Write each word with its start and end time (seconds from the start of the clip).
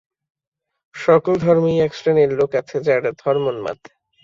সকল 0.95 1.33
ধর্মেই 1.37 1.77
একশ্রেণীর 1.79 2.31
লোক 2.39 2.51
আছে, 2.55 2.75
যাহারা 2.83 3.11
ধর্মোন্মাদ। 3.23 3.79